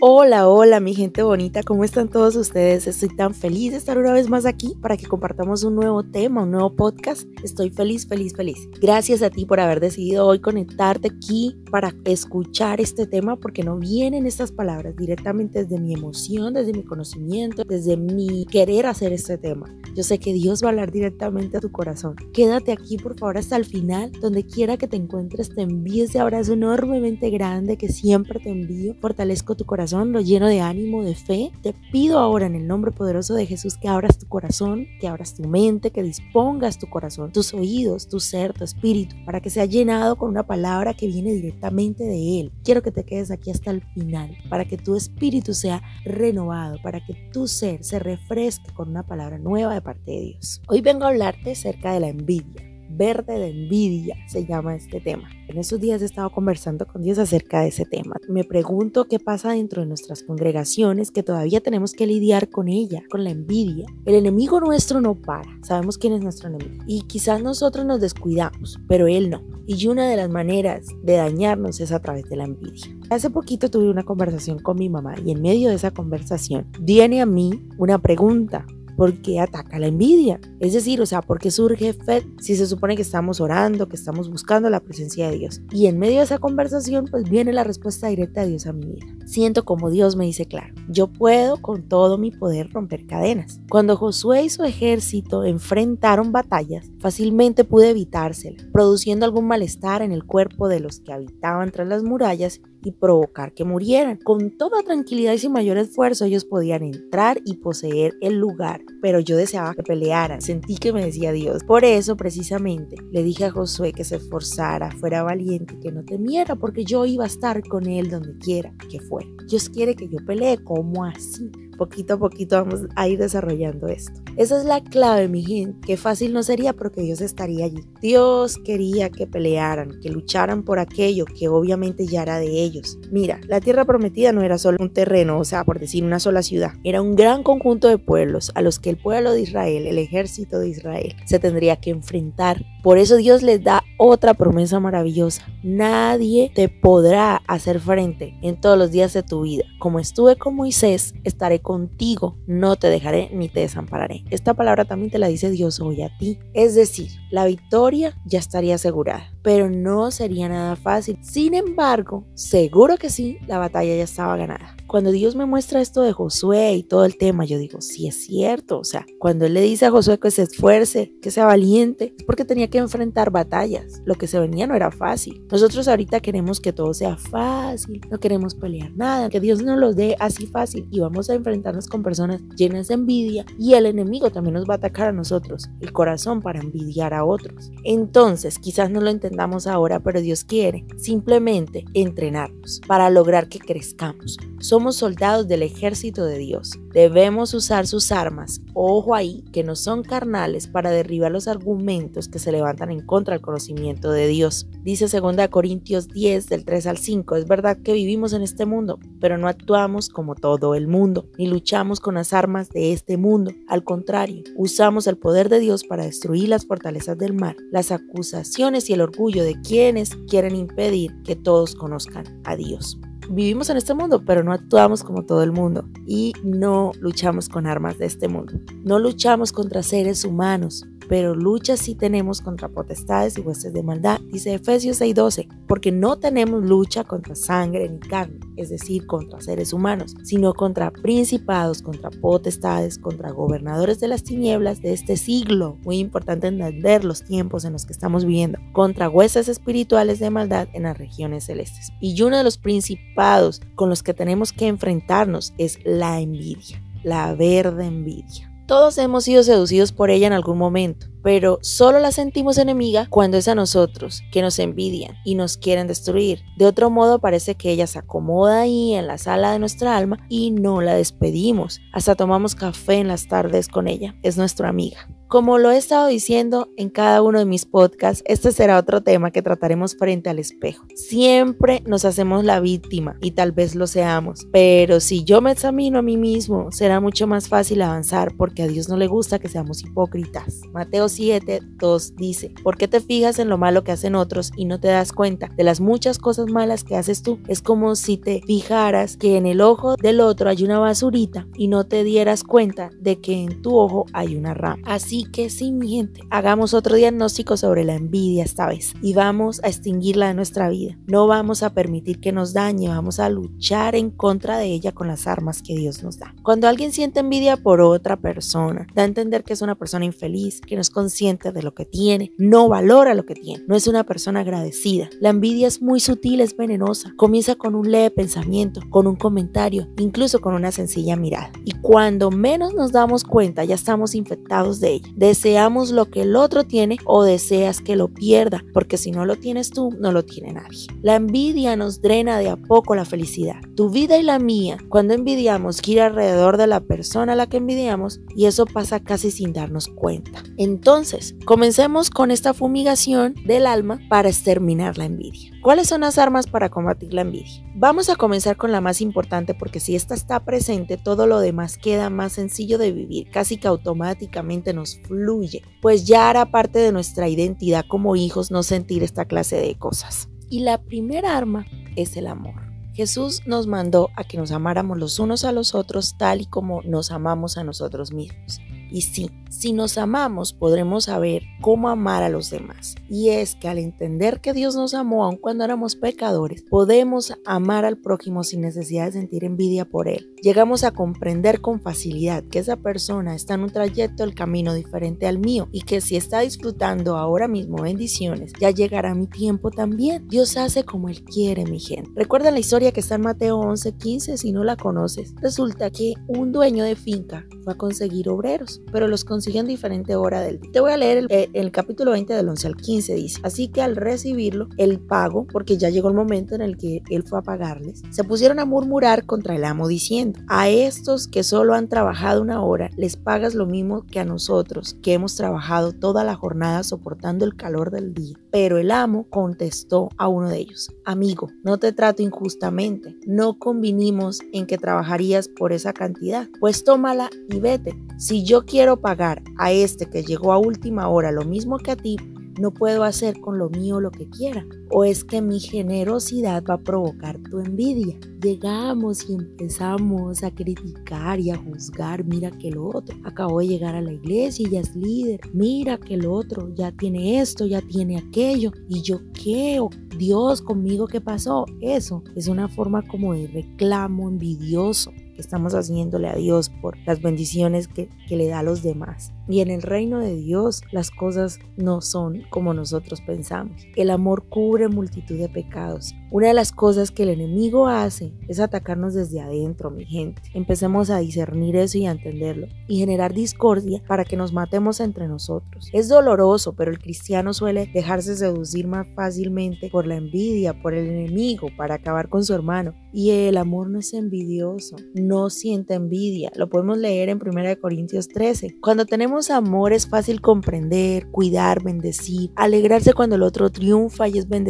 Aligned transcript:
Hola, 0.00 0.48
hola 0.48 0.78
mi 0.78 0.94
gente 0.94 1.24
bonita, 1.24 1.64
¿cómo 1.64 1.82
están 1.82 2.08
todos 2.08 2.36
ustedes? 2.36 2.86
Estoy 2.86 3.08
tan 3.08 3.34
feliz 3.34 3.72
de 3.72 3.78
estar 3.78 3.98
una 3.98 4.12
vez 4.12 4.28
más 4.28 4.46
aquí 4.46 4.76
para 4.80 4.96
que 4.96 5.06
compartamos 5.06 5.64
un 5.64 5.74
nuevo 5.74 6.04
tema, 6.04 6.44
un 6.44 6.52
nuevo 6.52 6.76
podcast. 6.76 7.24
Estoy 7.42 7.70
feliz, 7.70 8.06
feliz, 8.06 8.32
feliz. 8.32 8.68
Gracias 8.80 9.22
a 9.22 9.30
ti 9.30 9.44
por 9.44 9.58
haber 9.58 9.80
decidido 9.80 10.24
hoy 10.24 10.38
conectarte 10.38 11.08
aquí 11.08 11.56
para 11.72 11.92
escuchar 12.04 12.80
este 12.80 13.08
tema 13.08 13.34
porque 13.34 13.64
no 13.64 13.76
vienen 13.76 14.24
estas 14.24 14.52
palabras 14.52 14.94
directamente 14.94 15.64
desde 15.64 15.80
mi 15.80 15.94
emoción, 15.94 16.54
desde 16.54 16.74
mi 16.74 16.84
conocimiento, 16.84 17.64
desde 17.64 17.96
mi 17.96 18.46
querer 18.46 18.86
hacer 18.86 19.12
este 19.12 19.36
tema. 19.36 19.66
Yo 19.96 20.04
sé 20.04 20.20
que 20.20 20.32
Dios 20.32 20.62
va 20.62 20.68
a 20.68 20.70
hablar 20.70 20.92
directamente 20.92 21.56
a 21.56 21.60
tu 21.60 21.72
corazón. 21.72 22.14
Quédate 22.32 22.70
aquí 22.70 22.98
por 22.98 23.18
favor 23.18 23.36
hasta 23.36 23.56
el 23.56 23.64
final, 23.64 24.12
donde 24.20 24.46
quiera 24.46 24.76
que 24.76 24.86
te 24.86 24.96
encuentres, 24.96 25.52
te 25.52 25.62
envío 25.62 26.04
ese 26.04 26.20
abrazo 26.20 26.52
enormemente 26.52 27.30
grande 27.30 27.76
que 27.76 27.88
siempre 27.88 28.38
te 28.38 28.50
envío. 28.50 28.94
Fortalezco 29.00 29.56
tu 29.56 29.64
corazón 29.64 29.87
lo 29.92 30.20
lleno 30.20 30.46
de 30.46 30.60
ánimo, 30.60 31.02
de 31.02 31.14
fe. 31.14 31.52
Te 31.62 31.74
pido 31.92 32.18
ahora 32.18 32.46
en 32.46 32.54
el 32.54 32.66
nombre 32.66 32.92
poderoso 32.92 33.34
de 33.34 33.46
Jesús 33.46 33.76
que 33.76 33.88
abras 33.88 34.18
tu 34.18 34.28
corazón, 34.28 34.86
que 35.00 35.08
abras 35.08 35.34
tu 35.34 35.48
mente, 35.48 35.90
que 35.90 36.02
dispongas 36.02 36.78
tu 36.78 36.88
corazón, 36.88 37.32
tus 37.32 37.54
oídos, 37.54 38.08
tu 38.08 38.20
ser, 38.20 38.52
tu 38.52 38.64
espíritu, 38.64 39.16
para 39.24 39.40
que 39.40 39.50
sea 39.50 39.64
llenado 39.64 40.16
con 40.16 40.30
una 40.30 40.46
palabra 40.46 40.94
que 40.94 41.06
viene 41.06 41.32
directamente 41.32 42.04
de 42.04 42.40
Él. 42.40 42.52
Quiero 42.64 42.82
que 42.82 42.92
te 42.92 43.04
quedes 43.04 43.30
aquí 43.30 43.50
hasta 43.50 43.70
el 43.70 43.82
final, 43.94 44.36
para 44.48 44.66
que 44.66 44.76
tu 44.76 44.96
espíritu 44.96 45.54
sea 45.54 45.82
renovado, 46.04 46.76
para 46.82 47.04
que 47.04 47.14
tu 47.32 47.48
ser 47.48 47.82
se 47.82 47.98
refresque 47.98 48.72
con 48.74 48.90
una 48.90 49.06
palabra 49.06 49.38
nueva 49.38 49.74
de 49.74 49.80
parte 49.80 50.10
de 50.10 50.20
Dios. 50.20 50.60
Hoy 50.68 50.80
vengo 50.80 51.04
a 51.04 51.08
hablarte 51.08 51.52
acerca 51.52 51.92
de 51.92 52.00
la 52.00 52.08
envidia 52.08 52.68
verde 52.88 53.38
de 53.38 53.50
envidia 53.50 54.16
se 54.26 54.44
llama 54.46 54.74
este 54.74 55.00
tema. 55.00 55.28
En 55.48 55.58
estos 55.58 55.80
días 55.80 56.02
he 56.02 56.04
estado 56.04 56.30
conversando 56.30 56.86
con 56.86 57.02
Dios 57.02 57.18
acerca 57.18 57.60
de 57.60 57.68
ese 57.68 57.84
tema. 57.84 58.16
Me 58.28 58.44
pregunto 58.44 59.06
qué 59.06 59.18
pasa 59.18 59.52
dentro 59.52 59.82
de 59.82 59.88
nuestras 59.88 60.22
congregaciones 60.22 61.10
que 61.10 61.22
todavía 61.22 61.60
tenemos 61.60 61.92
que 61.92 62.06
lidiar 62.06 62.50
con 62.50 62.68
ella, 62.68 63.02
con 63.10 63.24
la 63.24 63.30
envidia. 63.30 63.86
El 64.04 64.14
enemigo 64.14 64.60
nuestro 64.60 65.00
no 65.00 65.14
para, 65.14 65.48
sabemos 65.62 65.96
quién 65.96 66.12
es 66.12 66.20
nuestro 66.20 66.48
enemigo. 66.48 66.84
Y 66.86 67.02
quizás 67.02 67.42
nosotros 67.42 67.86
nos 67.86 68.00
descuidamos, 68.00 68.78
pero 68.88 69.06
él 69.06 69.30
no. 69.30 69.42
Y 69.66 69.86
una 69.86 70.08
de 70.08 70.16
las 70.16 70.30
maneras 70.30 70.86
de 71.02 71.16
dañarnos 71.16 71.80
es 71.80 71.92
a 71.92 72.00
través 72.00 72.28
de 72.28 72.36
la 72.36 72.44
envidia. 72.44 72.86
Hace 73.10 73.30
poquito 73.30 73.70
tuve 73.70 73.90
una 73.90 74.04
conversación 74.04 74.58
con 74.58 74.78
mi 74.78 74.88
mamá 74.88 75.14
y 75.24 75.30
en 75.30 75.42
medio 75.42 75.70
de 75.70 75.76
esa 75.76 75.90
conversación 75.90 76.66
viene 76.80 77.20
a 77.22 77.26
mí 77.26 77.68
una 77.78 77.98
pregunta 77.98 78.66
¿por 78.98 79.22
qué 79.22 79.38
ataca 79.38 79.78
la 79.78 79.86
envidia? 79.86 80.40
Es 80.58 80.72
decir, 80.72 81.00
o 81.00 81.06
sea, 81.06 81.22
¿por 81.22 81.38
qué 81.38 81.52
surge 81.52 81.92
fe 81.92 82.26
si 82.40 82.56
se 82.56 82.66
supone 82.66 82.96
que 82.96 83.02
estamos 83.02 83.40
orando, 83.40 83.88
que 83.88 83.94
estamos 83.94 84.28
buscando 84.28 84.68
la 84.70 84.80
presencia 84.80 85.30
de 85.30 85.38
Dios? 85.38 85.60
Y 85.70 85.86
en 85.86 86.00
medio 86.00 86.18
de 86.18 86.24
esa 86.24 86.38
conversación, 86.38 87.06
pues 87.08 87.30
viene 87.30 87.52
la 87.52 87.62
respuesta 87.62 88.08
directa 88.08 88.42
de 88.42 88.48
Dios 88.48 88.66
a 88.66 88.72
mi 88.72 88.86
vida. 88.86 89.06
Siento 89.24 89.64
como 89.64 89.90
Dios 89.90 90.16
me 90.16 90.24
dice 90.24 90.46
claro, 90.46 90.74
yo 90.88 91.06
puedo 91.06 91.62
con 91.62 91.88
todo 91.88 92.18
mi 92.18 92.32
poder 92.32 92.72
romper 92.72 93.06
cadenas. 93.06 93.60
Cuando 93.70 93.96
Josué 93.96 94.42
y 94.42 94.50
su 94.50 94.64
ejército 94.64 95.44
enfrentaron 95.44 96.32
batallas, 96.32 96.90
fácilmente 96.98 97.62
pude 97.62 97.90
evitársela, 97.90 98.64
produciendo 98.72 99.24
algún 99.24 99.46
malestar 99.46 100.02
en 100.02 100.10
el 100.10 100.24
cuerpo 100.24 100.66
de 100.66 100.80
los 100.80 100.98
que 100.98 101.12
habitaban 101.12 101.70
tras 101.70 101.86
las 101.86 102.02
murallas 102.02 102.60
y 102.84 102.92
provocar 102.92 103.52
que 103.52 103.64
murieran. 103.64 104.18
Con 104.18 104.56
toda 104.56 104.82
tranquilidad 104.82 105.32
y 105.32 105.38
sin 105.38 105.52
mayor 105.52 105.78
esfuerzo 105.78 106.24
ellos 106.24 106.44
podían 106.44 106.82
entrar 106.82 107.40
y 107.44 107.56
poseer 107.56 108.14
el 108.20 108.38
lugar, 108.38 108.82
pero 109.02 109.20
yo 109.20 109.36
deseaba 109.36 109.74
que 109.74 109.82
pelearan, 109.82 110.40
sentí 110.40 110.76
que 110.76 110.92
me 110.92 111.04
decía 111.04 111.32
Dios. 111.32 111.64
Por 111.64 111.84
eso 111.84 112.16
precisamente 112.16 112.96
le 113.10 113.22
dije 113.22 113.46
a 113.46 113.50
Josué 113.50 113.92
que 113.92 114.04
se 114.04 114.16
esforzara, 114.16 114.90
fuera 114.92 115.22
valiente 115.22 115.78
que 115.80 115.92
no 115.92 116.04
temiera, 116.04 116.56
porque 116.56 116.84
yo 116.84 117.04
iba 117.04 117.24
a 117.24 117.28
estar 117.28 117.62
con 117.62 117.86
él 117.86 118.10
donde 118.10 118.36
quiera 118.38 118.74
que 118.90 119.00
fuera. 119.00 119.28
Dios 119.48 119.68
quiere 119.68 119.94
que 119.94 120.08
yo 120.08 120.18
pelee, 120.26 120.58
como 120.64 121.04
así? 121.04 121.50
Poquito 121.78 122.14
a 122.14 122.18
poquito 122.18 122.56
vamos 122.56 122.82
a 122.94 123.08
ir 123.08 123.18
desarrollando 123.18 123.88
esto. 123.88 124.20
Esa 124.36 124.58
es 124.58 124.66
la 124.66 124.82
clave, 124.82 125.28
mi 125.28 125.42
gente. 125.42 125.78
Qué 125.86 125.96
fácil 125.96 126.34
no 126.34 126.42
sería 126.42 126.74
porque 126.74 127.00
Dios 127.00 127.22
estaría 127.22 127.64
allí. 127.64 127.80
Dios 128.02 128.58
quería 128.58 129.08
que 129.08 129.26
pelearan, 129.26 129.98
que 130.02 130.10
lucharan 130.10 130.62
por 130.62 130.78
aquello 130.78 131.24
que 131.24 131.48
obviamente 131.48 132.06
ya 132.06 132.22
era 132.22 132.38
de 132.38 132.62
ellos. 132.62 132.98
Mira, 133.10 133.40
la 133.48 133.60
tierra 133.60 133.86
prometida 133.86 134.32
no 134.32 134.42
era 134.42 134.58
solo 134.58 134.76
un 134.80 134.92
terreno, 134.92 135.38
o 135.38 135.44
sea, 135.44 135.64
por 135.64 135.78
decir 135.78 136.04
una 136.04 136.20
sola 136.20 136.42
ciudad. 136.42 136.72
Era 136.84 137.00
un 137.00 137.16
gran 137.16 137.42
conjunto 137.42 137.88
de 137.88 137.98
pueblos 137.98 138.52
a 138.54 138.60
los 138.60 138.78
que 138.78 138.90
el 138.90 138.98
pueblo 138.98 139.32
de 139.32 139.40
Israel, 139.40 139.86
el 139.86 139.98
ejército 139.98 140.58
de 140.58 140.68
Israel, 140.68 141.16
se 141.24 141.38
tendría 141.38 141.76
que 141.76 141.90
enfrentar. 141.90 142.64
Por 142.82 142.98
eso 142.98 143.16
Dios 143.16 143.42
les 143.42 143.62
da 143.62 143.82
otra 143.98 144.34
promesa 144.34 144.80
maravillosa. 144.80 145.46
Nadie 145.62 146.52
te 146.54 146.68
podrá 146.68 147.42
hacer 147.46 147.80
frente 147.80 148.36
en 148.42 148.60
todos 148.60 148.78
los 148.78 148.90
días 148.90 149.12
de 149.12 149.22
tu 149.22 149.42
vida. 149.42 149.64
Como 149.78 149.98
estuve 149.98 150.36
con 150.36 150.54
Moisés, 150.56 151.14
estaré 151.24 151.60
contigo, 151.68 152.38
no 152.46 152.76
te 152.76 152.88
dejaré 152.88 153.28
ni 153.30 153.50
te 153.50 153.60
desampararé. 153.60 154.24
Esta 154.30 154.54
palabra 154.54 154.86
también 154.86 155.10
te 155.10 155.18
la 155.18 155.28
dice 155.28 155.50
Dios 155.50 155.80
hoy 155.80 156.00
a 156.00 156.16
ti. 156.16 156.38
Es 156.54 156.74
decir, 156.74 157.10
la 157.30 157.44
victoria 157.44 158.16
ya 158.24 158.38
estaría 158.38 158.76
asegurada, 158.76 159.30
pero 159.42 159.68
no 159.68 160.10
sería 160.10 160.48
nada 160.48 160.76
fácil. 160.76 161.18
Sin 161.20 161.52
embargo, 161.52 162.24
seguro 162.32 162.96
que 162.96 163.10
sí, 163.10 163.36
la 163.46 163.58
batalla 163.58 163.94
ya 163.94 164.04
estaba 164.04 164.38
ganada. 164.38 164.78
Cuando 164.86 165.10
Dios 165.10 165.36
me 165.36 165.44
muestra 165.44 165.82
esto 165.82 166.00
de 166.00 166.14
Josué 166.14 166.72
y 166.72 166.82
todo 166.82 167.04
el 167.04 167.18
tema, 167.18 167.44
yo 167.44 167.58
digo, 167.58 167.82
sí 167.82 168.08
es 168.08 168.24
cierto. 168.24 168.78
O 168.78 168.84
sea, 168.84 169.04
cuando 169.18 169.44
Él 169.44 169.52
le 169.52 169.60
dice 169.60 169.84
a 169.84 169.90
Josué 169.90 170.18
que 170.18 170.30
se 170.30 170.44
esfuerce, 170.44 171.12
que 171.20 171.30
sea 171.30 171.44
valiente, 171.44 172.14
es 172.16 172.24
porque 172.24 172.46
tenía 172.46 172.70
que 172.70 172.78
enfrentar 172.78 173.30
batallas. 173.30 174.00
Lo 174.06 174.14
que 174.14 174.26
se 174.26 174.40
venía 174.40 174.66
no 174.66 174.74
era 174.74 174.90
fácil. 174.90 175.46
Nosotros 175.52 175.86
ahorita 175.86 176.20
queremos 176.20 176.60
que 176.60 176.72
todo 176.72 176.94
sea 176.94 177.18
fácil, 177.18 178.00
no 178.10 178.18
queremos 178.18 178.54
pelear 178.54 178.90
nada, 178.96 179.28
que 179.28 179.40
Dios 179.40 179.62
nos 179.62 179.78
lo 179.78 179.92
dé 179.92 180.16
así 180.18 180.46
fácil 180.46 180.88
y 180.90 181.00
vamos 181.00 181.28
a 181.28 181.34
enfrentar 181.34 181.57
con 181.88 182.02
personas 182.02 182.40
llenas 182.56 182.88
de 182.88 182.94
envidia 182.94 183.44
y 183.58 183.74
el 183.74 183.86
enemigo 183.86 184.30
también 184.30 184.54
nos 184.54 184.68
va 184.68 184.74
a 184.74 184.76
atacar 184.76 185.08
a 185.08 185.12
nosotros, 185.12 185.68
el 185.80 185.92
corazón 185.92 186.40
para 186.40 186.60
envidiar 186.60 187.14
a 187.14 187.24
otros. 187.24 187.70
Entonces, 187.84 188.58
quizás 188.58 188.90
no 188.90 189.00
lo 189.00 189.10
entendamos 189.10 189.66
ahora, 189.66 190.00
pero 190.00 190.20
Dios 190.20 190.44
quiere 190.44 190.84
simplemente 190.96 191.84
entrenarnos 191.94 192.80
para 192.86 193.10
lograr 193.10 193.48
que 193.48 193.58
crezcamos. 193.58 194.36
Somos 194.60 194.96
soldados 194.96 195.48
del 195.48 195.62
ejército 195.62 196.24
de 196.24 196.38
Dios. 196.38 196.72
Debemos 196.92 197.54
usar 197.54 197.86
sus 197.86 198.10
armas, 198.10 198.60
ojo 198.74 199.14
ahí, 199.14 199.44
que 199.52 199.62
no 199.62 199.76
son 199.76 200.02
carnales 200.02 200.66
para 200.66 200.90
derribar 200.90 201.30
los 201.30 201.46
argumentos 201.46 202.28
que 202.28 202.38
se 202.38 202.50
levantan 202.52 202.90
en 202.90 203.04
contra 203.04 203.34
del 203.34 203.42
conocimiento 203.42 204.10
de 204.10 204.26
Dios. 204.26 204.66
Dice 204.82 205.06
2 205.06 205.48
Corintios 205.48 206.08
10 206.08 206.48
del 206.48 206.64
3 206.64 206.86
al 206.86 206.98
5, 206.98 207.36
es 207.36 207.46
verdad 207.46 207.78
que 207.78 207.92
vivimos 207.92 208.32
en 208.32 208.42
este 208.42 208.66
mundo, 208.66 208.98
pero 209.20 209.38
no 209.38 209.48
actuamos 209.48 210.08
como 210.08 210.34
todo 210.34 210.74
el 210.74 210.88
mundo, 210.88 211.26
ni 211.36 211.46
luchamos 211.48 212.00
con 212.00 212.14
las 212.14 212.32
armas 212.32 212.70
de 212.70 212.92
este 212.92 213.16
mundo. 213.16 213.52
Al 213.66 213.82
contrario, 213.82 214.44
usamos 214.56 215.06
el 215.06 215.16
poder 215.16 215.48
de 215.48 215.58
Dios 215.58 215.84
para 215.84 216.04
destruir 216.04 216.48
las 216.48 216.66
fortalezas 216.66 217.18
del 217.18 217.34
mal, 217.34 217.56
las 217.72 217.90
acusaciones 217.90 218.88
y 218.88 218.92
el 218.92 219.00
orgullo 219.00 219.42
de 219.42 219.60
quienes 219.60 220.14
quieren 220.28 220.54
impedir 220.54 221.12
que 221.24 221.34
todos 221.34 221.74
conozcan 221.74 222.40
a 222.44 222.54
Dios 222.54 222.98
vivimos 223.30 223.68
en 223.70 223.76
este 223.76 223.94
mundo, 223.94 224.24
pero 224.24 224.42
no 224.42 224.52
actuamos 224.52 225.04
como 225.04 225.24
todo 225.24 225.42
el 225.42 225.52
mundo 225.52 225.84
y 226.06 226.32
no 226.42 226.92
luchamos 227.00 227.48
con 227.48 227.66
armas 227.66 227.98
de 227.98 228.06
este 228.06 228.28
mundo. 228.28 228.54
No 228.84 228.98
luchamos 228.98 229.52
contra 229.52 229.82
seres 229.82 230.24
humanos, 230.24 230.86
pero 231.08 231.34
lucha 231.34 231.76
sí 231.76 231.94
tenemos 231.94 232.40
contra 232.40 232.68
potestades 232.68 233.38
y 233.38 233.40
huestes 233.40 233.72
de 233.72 233.82
maldad, 233.82 234.20
dice 234.30 234.54
Efesios 234.54 235.00
6:12, 235.00 235.48
porque 235.66 235.92
no 235.92 236.18
tenemos 236.18 236.62
lucha 236.62 237.04
contra 237.04 237.34
sangre 237.34 237.88
ni 237.88 237.98
carne, 237.98 238.38
es 238.56 238.68
decir, 238.68 239.06
contra 239.06 239.40
seres 239.40 239.72
humanos, 239.72 240.14
sino 240.22 240.54
contra 240.54 240.90
principados, 240.90 241.82
contra 241.82 242.10
potestades, 242.10 242.98
contra 242.98 243.30
gobernadores 243.30 244.00
de 244.00 244.08
las 244.08 244.24
tinieblas 244.24 244.82
de 244.82 244.92
este 244.92 245.16
siglo. 245.16 245.78
Muy 245.84 245.98
importante 245.98 246.48
entender 246.48 247.04
los 247.04 247.24
tiempos 247.24 247.64
en 247.64 247.72
los 247.72 247.86
que 247.86 247.92
estamos 247.92 248.24
viviendo, 248.24 248.58
contra 248.72 249.08
huestes 249.08 249.48
espirituales 249.48 250.18
de 250.18 250.30
maldad 250.30 250.68
en 250.72 250.84
las 250.84 250.98
regiones 250.98 251.44
celestes. 251.44 251.92
Y 252.00 252.20
uno 252.22 252.36
de 252.36 252.44
los 252.44 252.58
principados 252.58 253.60
con 253.74 253.88
los 253.88 254.02
que 254.02 254.14
tenemos 254.14 254.52
que 254.52 254.66
enfrentarnos 254.66 255.54
es 255.58 255.78
la 255.84 256.20
envidia, 256.20 256.82
la 257.02 257.34
verde 257.34 257.86
envidia. 257.86 258.47
Todos 258.68 258.98
hemos 258.98 259.24
sido 259.24 259.42
seducidos 259.44 259.92
por 259.92 260.10
ella 260.10 260.26
en 260.26 260.34
algún 260.34 260.58
momento, 260.58 261.06
pero 261.22 261.58
solo 261.62 262.00
la 262.00 262.12
sentimos 262.12 262.58
enemiga 262.58 263.06
cuando 263.08 263.38
es 263.38 263.48
a 263.48 263.54
nosotros, 263.54 264.22
que 264.30 264.42
nos 264.42 264.58
envidian 264.58 265.14
y 265.24 265.36
nos 265.36 265.56
quieren 265.56 265.86
destruir. 265.86 266.42
De 266.58 266.66
otro 266.66 266.90
modo 266.90 267.18
parece 267.18 267.54
que 267.54 267.70
ella 267.70 267.86
se 267.86 267.98
acomoda 267.98 268.60
ahí 268.60 268.92
en 268.92 269.06
la 269.06 269.16
sala 269.16 269.52
de 269.52 269.58
nuestra 269.58 269.96
alma 269.96 270.18
y 270.28 270.50
no 270.50 270.82
la 270.82 270.94
despedimos. 270.96 271.80
Hasta 271.94 272.14
tomamos 272.14 272.54
café 272.54 272.96
en 272.96 273.08
las 273.08 273.26
tardes 273.26 273.68
con 273.68 273.88
ella. 273.88 274.14
Es 274.22 274.36
nuestra 274.36 274.68
amiga. 274.68 275.08
Como 275.28 275.58
lo 275.58 275.70
he 275.70 275.76
estado 275.76 276.06
diciendo 276.06 276.70
en 276.78 276.88
cada 276.88 277.20
uno 277.20 277.38
de 277.38 277.44
mis 277.44 277.66
podcasts, 277.66 278.24
este 278.26 278.50
será 278.50 278.78
otro 278.78 279.02
tema 279.02 279.30
que 279.30 279.42
trataremos 279.42 279.94
frente 279.94 280.30
al 280.30 280.38
espejo. 280.38 280.86
Siempre 280.94 281.82
nos 281.86 282.06
hacemos 282.06 282.44
la 282.44 282.60
víctima 282.60 283.18
y 283.20 283.32
tal 283.32 283.52
vez 283.52 283.74
lo 283.74 283.86
seamos, 283.86 284.46
pero 284.52 285.00
si 285.00 285.24
yo 285.24 285.42
me 285.42 285.52
examino 285.52 285.98
a 285.98 286.02
mí 286.02 286.16
mismo, 286.16 286.72
será 286.72 287.00
mucho 287.00 287.26
más 287.26 287.46
fácil 287.46 287.82
avanzar 287.82 288.38
porque 288.38 288.62
a 288.62 288.68
Dios 288.68 288.88
no 288.88 288.96
le 288.96 289.06
gusta 289.06 289.38
que 289.38 289.50
seamos 289.50 289.84
hipócritas. 289.84 290.62
Mateo 290.72 291.10
7, 291.10 291.60
2 291.76 292.16
dice, 292.16 292.54
¿por 292.62 292.78
qué 292.78 292.88
te 292.88 293.00
fijas 293.00 293.38
en 293.38 293.50
lo 293.50 293.58
malo 293.58 293.84
que 293.84 293.92
hacen 293.92 294.14
otros 294.14 294.50
y 294.56 294.64
no 294.64 294.80
te 294.80 294.88
das 294.88 295.12
cuenta 295.12 295.50
de 295.54 295.62
las 295.62 295.78
muchas 295.78 296.16
cosas 296.16 296.46
malas 296.46 296.84
que 296.84 296.96
haces 296.96 297.22
tú? 297.22 297.38
Es 297.48 297.60
como 297.60 297.96
si 297.96 298.16
te 298.16 298.40
fijaras 298.46 299.18
que 299.18 299.36
en 299.36 299.44
el 299.44 299.60
ojo 299.60 299.96
del 299.96 300.20
otro 300.20 300.48
hay 300.48 300.64
una 300.64 300.78
basurita 300.78 301.46
y 301.54 301.68
no 301.68 301.84
te 301.84 302.02
dieras 302.02 302.44
cuenta 302.44 302.88
de 302.98 303.20
que 303.20 303.42
en 303.42 303.60
tu 303.60 303.76
ojo 303.76 304.06
hay 304.14 304.34
una 304.34 304.54
rama. 304.54 304.82
Así 304.86 305.17
Así 305.18 305.24
que 305.24 305.50
sí, 305.50 305.72
mi 305.72 305.88
gente, 305.88 306.20
hagamos 306.30 306.74
otro 306.74 306.94
diagnóstico 306.94 307.56
sobre 307.56 307.82
la 307.82 307.96
envidia 307.96 308.44
esta 308.44 308.68
vez 308.68 308.94
y 309.02 309.14
vamos 309.14 309.60
a 309.64 309.66
extinguirla 309.66 310.28
de 310.28 310.34
nuestra 310.34 310.68
vida. 310.68 310.96
No 311.08 311.26
vamos 311.26 311.64
a 311.64 311.74
permitir 311.74 312.20
que 312.20 312.30
nos 312.30 312.52
dañe, 312.52 312.88
vamos 312.88 313.18
a 313.18 313.28
luchar 313.28 313.96
en 313.96 314.12
contra 314.12 314.58
de 314.58 314.66
ella 314.66 314.92
con 314.92 315.08
las 315.08 315.26
armas 315.26 315.60
que 315.60 315.74
Dios 315.74 316.04
nos 316.04 316.20
da. 316.20 316.36
Cuando 316.44 316.68
alguien 316.68 316.92
siente 316.92 317.18
envidia 317.18 317.56
por 317.56 317.80
otra 317.80 318.16
persona, 318.16 318.86
da 318.94 319.02
a 319.02 319.06
entender 319.06 319.42
que 319.42 319.54
es 319.54 319.60
una 319.60 319.74
persona 319.74 320.04
infeliz, 320.04 320.60
que 320.60 320.76
no 320.76 320.82
es 320.82 320.90
consciente 320.90 321.50
de 321.50 321.64
lo 321.64 321.74
que 321.74 321.84
tiene, 321.84 322.30
no 322.38 322.68
valora 322.68 323.14
lo 323.14 323.26
que 323.26 323.34
tiene, 323.34 323.64
no 323.66 323.74
es 323.74 323.88
una 323.88 324.04
persona 324.04 324.40
agradecida. 324.40 325.10
La 325.20 325.30
envidia 325.30 325.66
es 325.66 325.82
muy 325.82 325.98
sutil, 325.98 326.40
es 326.40 326.56
venenosa. 326.56 327.12
Comienza 327.16 327.56
con 327.56 327.74
un 327.74 327.90
leve 327.90 328.12
pensamiento, 328.12 328.82
con 328.88 329.08
un 329.08 329.16
comentario, 329.16 329.88
incluso 329.98 330.40
con 330.40 330.54
una 330.54 330.70
sencilla 330.70 331.16
mirada. 331.16 331.50
Y 331.64 331.72
cuando 331.72 332.30
menos 332.30 332.72
nos 332.72 332.92
damos 332.92 333.24
cuenta, 333.24 333.64
ya 333.64 333.74
estamos 333.74 334.14
infectados 334.14 334.78
de 334.78 334.92
ella 334.92 335.07
deseamos 335.16 335.90
lo 335.90 336.10
que 336.10 336.22
el 336.22 336.36
otro 336.36 336.64
tiene 336.64 336.98
o 337.04 337.24
deseas 337.24 337.80
que 337.80 337.96
lo 337.96 338.08
pierda, 338.08 338.64
porque 338.72 338.96
si 338.96 339.10
no 339.10 339.24
lo 339.26 339.36
tienes 339.36 339.70
tú, 339.70 339.90
no 339.98 340.12
lo 340.12 340.24
tiene 340.24 340.52
nadie. 340.52 340.86
La 341.02 341.16
envidia 341.16 341.76
nos 341.76 342.00
drena 342.00 342.38
de 342.38 342.48
a 342.48 342.56
poco 342.56 342.94
la 342.94 343.04
felicidad. 343.04 343.60
Tu 343.76 343.90
vida 343.90 344.18
y 344.18 344.22
la 344.22 344.38
mía, 344.38 344.78
cuando 344.88 345.14
envidiamos, 345.14 345.80
gira 345.80 346.06
alrededor 346.06 346.56
de 346.56 346.66
la 346.66 346.80
persona 346.80 347.32
a 347.32 347.36
la 347.36 347.46
que 347.46 347.58
envidiamos 347.58 348.20
y 348.36 348.46
eso 348.46 348.66
pasa 348.66 349.00
casi 349.00 349.30
sin 349.30 349.52
darnos 349.52 349.88
cuenta. 349.88 350.42
Entonces, 350.56 351.34
comencemos 351.44 352.10
con 352.10 352.30
esta 352.30 352.54
fumigación 352.54 353.34
del 353.46 353.66
alma 353.66 354.00
para 354.08 354.28
exterminar 354.28 354.98
la 354.98 355.06
envidia. 355.06 355.52
¿Cuáles 355.62 355.88
son 355.88 356.02
las 356.02 356.18
armas 356.18 356.46
para 356.46 356.68
combatir 356.68 357.12
la 357.14 357.22
envidia? 357.22 357.67
Vamos 357.80 358.08
a 358.08 358.16
comenzar 358.16 358.56
con 358.56 358.72
la 358.72 358.80
más 358.80 359.00
importante 359.00 359.54
porque 359.54 359.78
si 359.78 359.94
esta 359.94 360.12
está 360.12 360.40
presente, 360.40 360.96
todo 360.96 361.28
lo 361.28 361.38
demás 361.38 361.78
queda 361.78 362.10
más 362.10 362.32
sencillo 362.32 362.76
de 362.76 362.90
vivir, 362.90 363.30
casi 363.30 363.56
que 363.56 363.68
automáticamente 363.68 364.72
nos 364.72 364.98
fluye, 365.06 365.62
pues 365.80 366.04
ya 366.04 366.28
hará 366.28 366.50
parte 366.50 366.80
de 366.80 366.90
nuestra 366.90 367.28
identidad 367.28 367.84
como 367.86 368.16
hijos 368.16 368.50
no 368.50 368.64
sentir 368.64 369.04
esta 369.04 369.26
clase 369.26 369.60
de 369.60 369.78
cosas. 369.78 370.28
Y 370.50 370.62
la 370.62 370.78
primera 370.78 371.36
arma 371.36 371.66
es 371.94 372.16
el 372.16 372.26
amor. 372.26 372.56
Jesús 372.94 373.42
nos 373.46 373.68
mandó 373.68 374.10
a 374.16 374.24
que 374.24 374.38
nos 374.38 374.50
amáramos 374.50 374.98
los 374.98 375.20
unos 375.20 375.44
a 375.44 375.52
los 375.52 375.76
otros 375.76 376.18
tal 376.18 376.40
y 376.40 376.46
como 376.46 376.82
nos 376.82 377.12
amamos 377.12 377.58
a 377.58 377.62
nosotros 377.62 378.12
mismos. 378.12 378.60
Y 378.90 379.02
sí, 379.02 379.30
si 379.50 379.72
nos 379.72 379.98
amamos 379.98 380.52
podremos 380.52 381.04
saber 381.04 381.42
cómo 381.60 381.88
amar 381.88 382.22
a 382.22 382.28
los 382.28 382.50
demás. 382.50 382.94
Y 383.08 383.30
es 383.30 383.54
que 383.54 383.68
al 383.68 383.78
entender 383.78 384.40
que 384.40 384.52
Dios 384.52 384.76
nos 384.76 384.94
amó 384.94 385.24
aun 385.24 385.36
cuando 385.36 385.64
éramos 385.64 385.96
pecadores, 385.96 386.62
podemos 386.68 387.32
amar 387.44 387.84
al 387.84 387.98
prójimo 387.98 388.44
sin 388.44 388.60
necesidad 388.60 389.06
de 389.06 389.12
sentir 389.12 389.44
envidia 389.44 389.84
por 389.84 390.08
él. 390.08 390.30
Llegamos 390.42 390.84
a 390.84 390.90
comprender 390.90 391.60
con 391.60 391.80
facilidad 391.80 392.44
que 392.44 392.58
esa 392.58 392.76
persona 392.76 393.34
está 393.34 393.54
en 393.54 393.62
un 393.62 393.70
trayecto 393.70 394.22
del 394.22 394.34
camino 394.34 394.74
diferente 394.74 395.26
al 395.26 395.38
mío 395.38 395.68
y 395.72 395.82
que 395.82 396.00
si 396.00 396.16
está 396.16 396.40
disfrutando 396.40 397.16
ahora 397.16 397.48
mismo 397.48 397.82
bendiciones, 397.82 398.52
ya 398.60 398.70
llegará 398.70 399.14
mi 399.14 399.26
tiempo 399.26 399.70
también. 399.70 400.28
Dios 400.28 400.56
hace 400.56 400.84
como 400.84 401.08
Él 401.08 401.24
quiere, 401.24 401.64
mi 401.64 401.80
gente. 401.80 402.10
Recuerda 402.14 402.50
la 402.50 402.60
historia 402.60 402.92
que 402.92 403.00
está 403.00 403.16
en 403.16 403.22
Mateo 403.22 403.58
11:15 403.58 404.36
si 404.36 404.52
no 404.52 404.62
la 404.62 404.76
conoces. 404.76 405.34
Resulta 405.40 405.90
que 405.90 406.14
un 406.28 406.52
dueño 406.52 406.84
de 406.84 406.96
finca 406.96 407.44
fue 407.64 407.72
a 407.72 407.76
conseguir 407.76 408.28
obreros 408.28 408.77
pero 408.92 409.08
los 409.08 409.24
consiguió 409.24 409.60
en 409.60 409.66
diferente 409.66 410.16
hora 410.16 410.40
del 410.40 410.60
día. 410.60 410.70
Te 410.72 410.80
voy 410.80 410.92
a 410.92 410.96
leer 410.96 411.18
el, 411.18 411.50
el, 411.52 411.70
capítulo 411.70 412.12
20 412.12 412.32
del 412.32 412.48
11 412.48 412.66
al 412.66 412.76
15, 412.76 413.14
dice, 413.14 413.40
así 413.42 413.68
que 413.68 413.82
al 413.82 413.96
recibirlo, 413.96 414.68
el 414.76 415.00
pago, 415.00 415.46
porque 415.46 415.76
ya 415.76 415.90
llegó 415.90 416.08
el 416.08 416.14
momento 416.14 416.54
en 416.54 416.62
el 416.62 416.76
que 416.76 417.02
él 417.10 417.22
fue 417.22 417.38
a 417.38 417.42
pagarles, 417.42 418.02
se 418.10 418.24
pusieron 418.24 418.58
a 418.58 418.64
murmurar 418.64 419.26
contra 419.26 419.54
el 419.54 419.64
amo 419.64 419.88
diciendo, 419.88 420.40
a 420.48 420.68
estos 420.68 421.28
que 421.28 421.42
solo 421.42 421.74
han 421.74 421.88
trabajado 421.88 422.42
una 422.42 422.62
hora, 422.62 422.90
les 422.96 423.16
pagas 423.16 423.54
lo 423.54 423.66
mismo 423.66 424.04
que 424.06 424.20
a 424.20 424.24
nosotros, 424.24 424.96
que 425.02 425.14
hemos 425.14 425.36
trabajado 425.36 425.92
toda 425.92 426.24
la 426.24 426.34
jornada 426.34 426.82
soportando 426.82 427.44
el 427.44 427.56
calor 427.56 427.90
del 427.90 428.14
día. 428.14 428.36
Pero 428.50 428.78
el 428.78 428.90
amo 428.90 429.26
contestó 429.28 430.08
a 430.16 430.28
uno 430.28 430.48
de 430.48 430.58
ellos, 430.58 430.90
amigo, 431.04 431.48
no 431.62 431.78
te 431.78 431.92
trato 431.92 432.22
injustamente, 432.22 433.14
no 433.26 433.58
convinimos 433.58 434.40
en 434.52 434.66
que 434.66 434.78
trabajarías 434.78 435.48
por 435.48 435.72
esa 435.72 435.92
cantidad, 435.92 436.48
pues 436.60 436.84
tómala 436.84 437.30
y 437.48 437.60
vete. 437.60 437.94
Si 438.18 438.44
yo 438.44 438.64
quiero 438.68 439.00
pagar 439.00 439.42
a 439.56 439.72
este 439.72 440.06
que 440.06 440.22
llegó 440.22 440.52
a 440.52 440.58
última 440.58 441.08
hora 441.08 441.32
lo 441.32 441.44
mismo 441.44 441.78
que 441.78 441.92
a 441.92 441.96
ti, 441.96 442.16
no 442.60 442.72
puedo 442.72 443.04
hacer 443.04 443.40
con 443.40 443.58
lo 443.58 443.70
mío 443.70 444.00
lo 444.00 444.10
que 444.10 444.28
quiera. 444.28 444.64
O 444.90 445.04
es 445.04 445.22
que 445.24 445.42
mi 445.42 445.60
generosidad 445.60 446.64
va 446.68 446.74
a 446.74 446.82
provocar 446.82 447.38
tu 447.50 447.58
envidia. 447.58 448.16
Llegamos 448.42 449.28
y 449.28 449.34
empezamos 449.34 450.42
a 450.42 450.50
criticar 450.54 451.40
y 451.40 451.50
a 451.50 451.56
juzgar. 451.56 452.24
Mira 452.24 452.50
que 452.50 452.68
el 452.68 452.78
otro 452.78 453.16
acabó 453.24 453.60
de 453.60 453.68
llegar 453.68 453.94
a 453.94 454.00
la 454.00 454.12
iglesia 454.12 454.66
y 454.66 454.70
ya 454.70 454.80
es 454.80 454.94
líder. 454.96 455.40
Mira 455.52 455.98
que 455.98 456.14
el 456.14 456.26
otro 456.26 456.72
ya 456.74 456.92
tiene 456.92 457.40
esto, 457.40 457.66
ya 457.66 457.82
tiene 457.82 458.16
aquello. 458.16 458.72
¿Y 458.88 459.02
yo 459.02 459.20
qué? 459.32 459.80
¿O 459.80 459.90
Dios 460.16 460.62
conmigo 460.62 461.06
qué 461.06 461.20
pasó? 461.20 461.66
Eso 461.80 462.22
es 462.34 462.48
una 462.48 462.68
forma 462.68 463.02
como 463.02 463.34
de 463.34 463.46
reclamo 463.48 464.28
envidioso 464.28 465.12
que 465.38 465.42
estamos 465.42 465.72
haciéndole 465.74 466.28
a 466.28 466.34
Dios 466.34 466.68
por 466.68 466.98
las 467.06 467.22
bendiciones 467.22 467.86
que, 467.86 468.08
que 468.28 468.36
le 468.36 468.48
da 468.48 468.58
a 468.58 468.62
los 468.64 468.82
demás. 468.82 469.32
Y 469.48 469.60
en 469.60 469.70
el 469.70 469.82
reino 469.82 470.18
de 470.18 470.34
Dios 470.34 470.82
las 470.90 471.10
cosas 471.10 471.60
no 471.76 472.00
son 472.00 472.42
como 472.50 472.74
nosotros 472.74 473.20
pensamos. 473.20 473.86
El 473.94 474.10
amor 474.10 474.48
cubre 474.48 474.77
multitud 474.86 475.36
de 475.36 475.48
pecados. 475.48 476.14
Una 476.30 476.48
de 476.48 476.54
las 476.54 476.70
cosas 476.70 477.10
que 477.10 477.24
el 477.24 477.30
enemigo 477.30 477.88
hace 477.88 478.32
es 478.46 478.60
atacarnos 478.60 479.14
desde 479.14 479.40
adentro, 479.40 479.90
mi 479.90 480.04
gente. 480.04 480.40
Empecemos 480.54 481.10
a 481.10 481.18
discernir 481.18 481.74
eso 481.74 481.98
y 481.98 482.06
a 482.06 482.12
entenderlo 482.12 482.68
y 482.86 482.98
generar 482.98 483.34
discordia 483.34 484.00
para 484.06 484.24
que 484.24 484.36
nos 484.36 484.52
matemos 484.52 485.00
entre 485.00 485.26
nosotros. 485.26 485.90
Es 485.92 486.08
doloroso, 486.08 486.76
pero 486.76 486.92
el 486.92 487.00
cristiano 487.00 487.52
suele 487.52 487.90
dejarse 487.92 488.36
seducir 488.36 488.86
más 488.86 489.08
fácilmente 489.16 489.88
por 489.90 490.06
la 490.06 490.16
envidia, 490.16 490.80
por 490.80 490.94
el 490.94 491.08
enemigo, 491.08 491.68
para 491.76 491.96
acabar 491.96 492.28
con 492.28 492.44
su 492.44 492.54
hermano. 492.54 492.94
Y 493.12 493.30
el 493.30 493.56
amor 493.56 493.90
no 493.90 493.98
es 493.98 494.12
envidioso, 494.12 494.96
no 495.14 495.50
siente 495.50 495.94
envidia. 495.94 496.52
Lo 496.54 496.68
podemos 496.68 496.98
leer 496.98 497.30
en 497.30 497.40
1 497.42 497.80
Corintios 497.80 498.28
13. 498.28 498.76
Cuando 498.80 499.06
tenemos 499.06 499.50
amor 499.50 499.94
es 499.94 500.06
fácil 500.06 500.40
comprender, 500.40 501.30
cuidar, 501.30 501.82
bendecir, 501.82 502.52
alegrarse 502.54 503.14
cuando 503.14 503.36
el 503.36 503.42
otro 503.42 503.70
triunfa 503.70 504.28
y 504.28 504.36
es 504.36 504.46
bendecido 504.46 504.67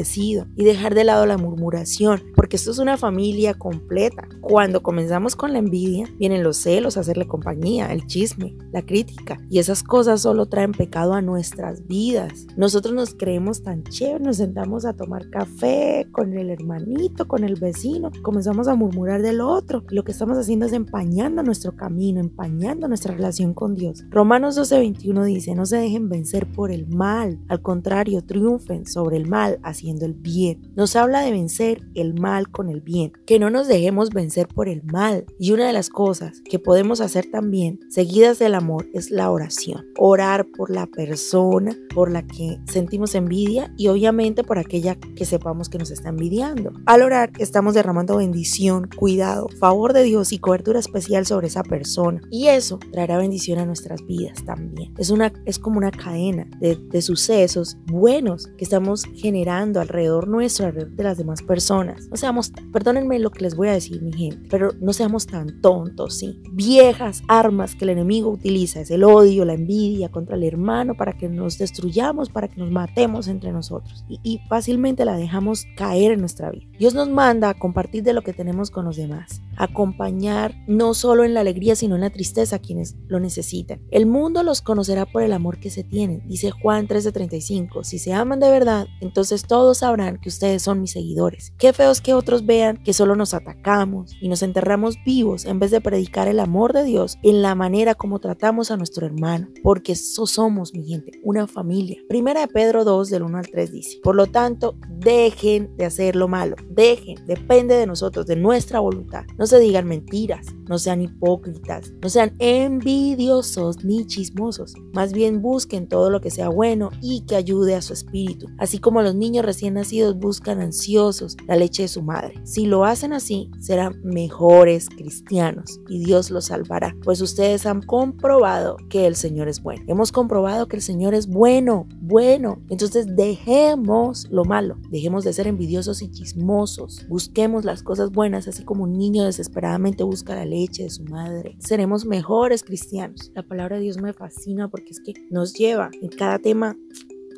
y 0.57 0.65
dejar 0.65 0.95
de 0.95 1.05
lado 1.05 1.27
la 1.27 1.39
murmuración, 1.39 2.23
porque 2.35 2.57
esto 2.57 2.71
es 2.71 2.79
una 2.79 2.97
familia 2.97 3.55
completa. 3.55 4.29
Cuando 4.41 4.83
comenzamos 4.83 5.37
con 5.37 5.53
la 5.53 5.59
envidia, 5.59 6.07
vienen 6.19 6.43
los 6.43 6.59
celos, 6.59 6.97
hacerle 6.97 7.27
compañía, 7.27 7.93
el 7.93 8.07
chisme, 8.07 8.57
la 8.73 8.83
crítica 8.83 9.39
y 9.51 9.59
esas 9.59 9.83
cosas 9.83 10.23
solo 10.23 10.47
traen 10.47 10.73
pecado 10.73 11.15
a 11.15 11.23
nuestras 11.23 11.87
vidas. 11.87 12.47
Nosotros 12.57 12.95
nos 12.95 13.15
creemos 13.15 13.63
tan 13.63 13.83
chéveres, 13.85 14.21
nos 14.21 14.37
sentamos 14.37 14.85
a 14.85 14.95
tomar 14.95 15.31
café 15.31 16.07
con 16.13 16.35
el 16.35 16.51
hermanito, 16.51 17.27
con 17.27 17.45
el 17.45 17.57
vecino, 17.57 18.11
comenzamos 18.23 18.69
a 18.69 18.75
murmurar 18.75 19.23
del 19.23 19.41
otro. 19.41 19.85
Lo 19.89 20.05
que 20.05 20.13
estamos 20.13 20.39
haciendo 20.39 20.67
es 20.67 20.73
empañando 20.73 21.43
nuestro 21.43 21.77
camino, 21.77 22.21
empañando 22.21 22.89
nuestra 22.89 23.15
relación 23.15 23.55
con 23.55 23.75
Dios. 23.75 24.05
Romanos 24.11 24.57
12:21 24.57 25.25
dice, 25.25 25.55
no 25.55 25.67
se 25.67 25.77
dejen 25.77 26.09
vencer 26.09 26.47
por 26.47 26.71
el 26.71 26.87
mal, 26.87 27.39
al 27.49 27.63
contrario, 27.63 28.23
triunfen 28.25 28.87
sobre 28.87 29.17
el 29.17 29.29
mal 29.29 29.59
el 29.89 30.13
bien. 30.13 30.73
Nos 30.77 30.95
habla 30.97 31.23
de 31.23 31.31
vencer 31.31 31.81
el 31.95 32.15
mal 32.15 32.51
con 32.51 32.69
el 32.69 32.81
bien, 32.81 33.13
que 33.27 33.39
no 33.39 33.51
nos 33.51 33.67
dejemos 33.67 34.11
vencer 34.11 34.47
por 34.49 34.69
el 34.69 34.83
mal. 34.85 35.25
Y 35.39 35.53
una 35.53 35.67
de 35.67 35.73
las 35.73 35.89
cosas 35.89 36.43
que 36.49 36.59
podemos 36.59 37.01
hacer 37.01 37.31
también, 37.31 37.81
seguidas 37.89 38.39
del 38.39 38.55
amor, 38.55 38.87
es 38.93 39.11
la 39.11 39.31
oración. 39.31 39.87
Orar 39.97 40.47
por 40.57 40.71
la 40.71 40.87
persona 40.87 41.77
por 41.95 42.11
la 42.11 42.27
que 42.27 42.61
sentimos 42.71 43.15
envidia 43.15 43.73
y 43.77 43.89
obviamente 43.89 44.45
por 44.45 44.59
aquella 44.59 44.97
que 44.97 45.25
sepamos 45.25 45.69
que 45.69 45.79
nos 45.79 45.91
está 45.91 46.11
envidiando. 46.11 46.73
Al 46.87 47.03
orar, 47.03 47.33
estamos 47.39 47.75
derramando 47.75 48.17
bendición, 48.19 48.89
cuidado, 48.97 49.49
favor 49.59 49.93
de 49.93 50.03
Dios 50.03 50.33
y 50.33 50.39
cobertura 50.39 50.81
especial 50.81 51.27
sobre 51.27 51.49
esa 51.49 51.63
persona. 51.63 52.21
Y 52.31 52.49
eso 52.49 52.79
traerá 52.93 53.19
bendición 53.19 53.59
a 53.59 53.67
nuestras 53.67 54.05
vidas 54.07 54.45
también. 54.45 54.95
Es, 54.99 55.11
una, 55.11 55.33
es 55.47 55.59
como 55.59 55.79
una 55.79 55.91
cadena 55.91 56.49
de, 56.61 56.77
de 56.77 57.03
sucesos 57.03 57.77
buenos 57.87 58.49
que 58.57 58.65
estamos 58.65 59.05
generando 59.15 59.78
alrededor 59.81 60.29
nuestro, 60.29 60.67
alrededor 60.67 60.93
de 60.93 61.05
las 61.05 61.19
demás 61.19 61.43
personas. 61.43 62.09
No 62.11 62.17
seamos, 62.17 62.53
perdónenme 62.73 63.19
lo 63.19 63.31
que 63.31 63.43
les 63.43 63.57
voy 63.57 63.69
a 63.69 63.73
decir, 63.73 64.03
mi 64.03 64.13
gente, 64.13 64.49
pero 64.51 64.73
no 64.81 64.93
seamos 64.93 65.27
tan 65.27 65.61
tontos, 65.61 66.19
¿sí? 66.19 66.41
Viejas 66.53 67.23
armas 67.29 67.75
que 67.75 67.85
el 67.85 67.91
enemigo 67.91 68.31
utiliza 68.31 68.81
es 68.81 68.91
el 68.91 69.05
odio, 69.05 69.45
la 69.45 69.55
envidia 69.55 70.11
contra 70.11 70.37
el 70.37 70.45
hermano 70.45 70.95
para 70.95 71.13
que 71.15 71.29
nos 71.29 71.59
destruyamos, 71.59 72.31
para 72.31 72.49
que 72.49 72.61
nos 72.61 72.71
matemos 72.71 73.29
entre 73.29 73.53
nosotros. 73.53 74.05
Y, 74.09 74.21
y 74.23 74.39
fácilmente 74.49 75.05
la 75.05 75.17
dejamos 75.17 75.65
caer 75.77 76.13
en 76.13 76.21
nuestra 76.21 76.51
vida. 76.51 76.67
Dios 76.79 76.95
nos 76.95 77.09
manda 77.09 77.51
a 77.51 77.55
compartir 77.55 78.03
de 78.03 78.13
lo 78.13 78.23
que 78.23 78.33
tenemos 78.33 78.71
con 78.71 78.85
los 78.85 78.97
demás, 78.97 79.41
acompañar 79.59 80.55
no 80.67 80.95
solo 80.95 81.25
en 81.25 81.35
la 81.35 81.41
alegría, 81.41 81.77
sino 81.77 81.97
en 81.97 82.03
la 82.03 82.11
tristeza 82.11 82.57
a 82.57 82.59
quienes 82.61 82.97
lo 83.09 83.21
necesitan. 83.21 83.83
El 83.91 84.07
mundo 84.07 84.43
los 84.43 84.63
conocerá 84.63 85.05
por 85.05 85.23
el 85.23 85.33
amor 85.33 85.59
que 85.61 85.71
se 85.71 85.85
tienen, 85.85 86.27
dice 86.27 86.51
Juan 86.51 86.87
13:35. 86.87 87.85
Si 87.85 87.99
se 87.99 88.13
aman 88.13 88.41
de 88.41 88.51
verdad, 88.51 88.87
entonces 89.01 89.43
todos 89.43 89.79
sabrán 89.79 90.19
que 90.21 90.29
ustedes 90.29 90.63
son 90.63 90.81
mis 90.81 90.93
seguidores. 90.93 91.53
Qué 91.59 91.73
feos 91.73 92.01
que 92.01 92.15
otros 92.15 92.47
vean 92.47 92.83
que 92.83 92.93
solo 92.93 93.17
nos 93.17 93.35
atacamos 93.35 94.15
y 94.21 94.29
nos 94.29 94.43
enterramos 94.43 94.97
vivos 95.05 95.45
en 95.45 95.59
vez 95.59 95.71
de 95.71 95.81
predicar 95.81 96.29
el 96.29 96.41
amor 96.41 96.73
de 96.73 96.85
Dios 96.85 97.19
en 97.23 97.43
la 97.43 97.55
manera 97.55 97.95
como 97.95 98.21
tratamos 98.21 98.71
a 98.71 98.77
nuestro 98.77 99.07
hermano, 99.07 99.49
porque 99.63 99.93
eso 99.93 100.27
somos, 100.27 100.73
mi 100.73 100.85
gente, 100.85 101.13
una 101.25 101.47
familia. 101.47 102.01
Primera 102.09 102.41
de 102.43 102.49
Pedro 102.49 102.85
2 102.85 103.11
del 103.11 103.23
1 103.25 103.39
al 103.39 103.49
3 103.49 103.73
dice, 103.73 103.99
por 104.03 104.15
lo 104.15 104.27
tanto, 104.27 104.77
dejen 104.89 105.77
de 105.77 105.85
hacer 105.85 106.17
lo 106.17 106.29
malo, 106.29 106.57
dejen, 106.71 107.25
depende 107.27 107.77
de 107.77 107.87
nosotros, 107.87 108.27
de 108.27 108.37
nuestra 108.37 108.81
voluntad. 108.81 109.25
Se 109.49 109.59
digan 109.59 109.87
mentiras, 109.87 110.47
no 110.69 110.79
sean 110.79 111.03
hipócritas, 111.03 111.93
no 112.01 112.09
sean 112.09 112.35
envidiosos 112.39 113.85
ni 113.85 114.07
chismosos, 114.07 114.75
más 114.93 115.13
bien 115.13 115.43
busquen 115.43 115.89
todo 115.89 116.11
lo 116.11 116.21
que 116.21 116.31
sea 116.31 116.49
bueno 116.49 116.91
y 117.03 117.25
que 117.27 117.37
ayude 117.37 117.75
a 117.75 117.83
su 117.83 117.93
espíritu, 117.93 118.47
así 118.59 118.79
como 118.79 119.03
los 119.03 119.15
niños 119.15 119.45
recién 119.45 119.75
nacidos 119.75 120.19
buscan 120.19 120.61
ansiosos 120.61 121.37
la 121.47 121.57
leche 121.57 121.83
de 121.83 121.89
su 121.89 122.03
madre. 122.03 122.35
Si 122.45 122.67
lo 122.67 122.85
hacen 122.85 123.13
así, 123.13 123.51
serán 123.61 124.01
mejores 124.05 124.89
cristianos 124.89 125.81
y 125.89 126.05
Dios 126.05 126.31
los 126.31 126.47
salvará, 126.47 126.95
pues 127.03 127.21
ustedes 127.21 127.67
han 127.67 127.83
comprobado 127.83 128.77
que 128.89 129.07
el 129.07 129.17
Señor 129.17 129.49
es 129.49 129.63
bueno. 129.63 129.83
Hemos 129.87 130.13
comprobado 130.13 130.69
que 130.69 130.77
el 130.77 130.83
Señor 130.83 131.15
es 131.15 131.27
bueno, 131.27 131.89
bueno. 132.01 132.61
Entonces 132.69 133.07
dejemos 133.17 134.27
lo 134.31 134.45
malo, 134.45 134.77
dejemos 134.91 135.25
de 135.25 135.33
ser 135.33 135.47
envidiosos 135.47 136.03
y 136.03 136.11
chismosos, 136.11 137.07
busquemos 137.09 137.65
las 137.65 137.83
cosas 137.83 138.13
buenas, 138.13 138.49
así 138.49 138.65
como 138.65 138.85
un 138.85 138.93
niño 138.93 139.25
desesperadamente 139.39 140.03
busca 140.03 140.35
la 140.35 140.45
leche 140.45 140.83
de 140.83 140.91
su 140.91 141.05
madre. 141.05 141.57
Seremos 141.61 142.05
mejores 142.05 142.65
cristianos. 142.65 143.31
La 143.35 143.43
palabra 143.43 143.77
de 143.77 143.83
Dios 143.83 143.99
me 143.99 144.13
fascina 144.13 144.69
porque 144.69 144.91
es 144.91 145.01
que 145.01 145.15
nos 145.31 145.55
lleva 145.55 145.91
en 146.03 146.09
cada 146.09 146.39
tema 146.41 146.77